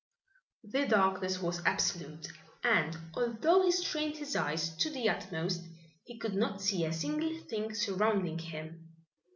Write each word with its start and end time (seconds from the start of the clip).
The 0.63 0.87
darkness 0.87 1.39
was 1.39 1.61
absolute, 1.63 2.29
and 2.63 2.97
although 3.13 3.61
he 3.61 3.69
strained 3.71 4.17
his 4.17 4.35
eyes 4.35 4.69
to 4.77 4.89
the 4.89 5.07
utmost 5.07 5.61
he 6.05 6.17
could 6.17 6.33
not 6.33 6.59
see 6.59 6.83
a 6.85 6.91
single 6.91 7.37
thing 7.41 7.75
surrounding 7.75 8.39
him. 8.39 8.95